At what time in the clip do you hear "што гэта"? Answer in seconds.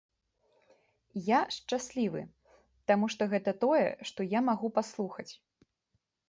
3.15-3.51